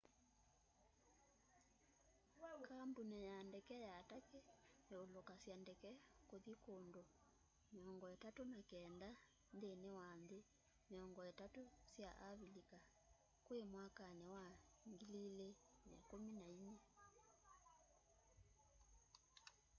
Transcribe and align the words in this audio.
kambũni 2.69 3.17
ya 3.29 3.37
ndeke 3.49 3.77
ya 3.87 3.95
turkey 4.09 4.45
yũlũkasya 4.91 5.55
ndeke 5.63 5.91
kũthi 6.29 6.53
kũũndũ 6.63 7.01
39 8.19 9.09
nthĩnĩ 9.55 9.89
wa 9.97 10.09
nthĩ 10.21 10.39
30 11.37 11.63
sya 11.91 12.09
avĩlĩka 12.29 12.79
kwĩ 13.45 13.59
mwakanĩ 13.71 14.27
wa 14.35 14.45
2014 14.89 16.73